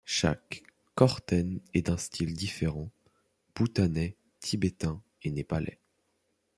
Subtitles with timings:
[0.09, 0.63] Chaque
[0.95, 2.89] chorten est d'un style différent–
[3.55, 5.79] bhoutanais, tibétain et népalais.